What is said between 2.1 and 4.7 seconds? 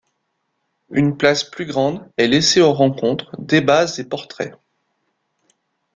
est laissée aux rencontres, débats et portraits.